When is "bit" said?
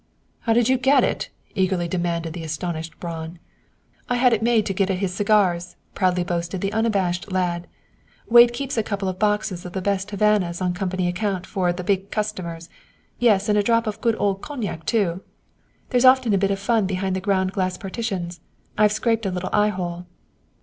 16.41-16.49